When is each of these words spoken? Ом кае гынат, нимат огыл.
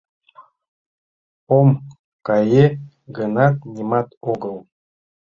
Ом 1.57 1.69
кае 2.27 2.65
гынат, 3.17 3.55
нимат 3.73 4.07
огыл. 4.31 4.55